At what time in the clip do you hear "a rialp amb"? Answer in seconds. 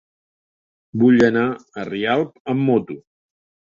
1.53-2.69